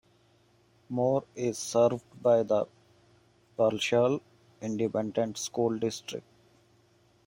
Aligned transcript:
Moore 0.89 1.25
is 1.35 1.59
served 1.59 2.01
by 2.23 2.41
the 2.41 2.65
Pearsall 3.55 4.19
Independent 4.59 5.37
School 5.37 5.77
District. 5.77 6.25